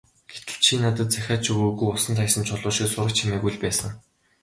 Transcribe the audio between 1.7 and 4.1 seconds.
усанд хаясан чулуу шиг сураг чимээгүй л байсан.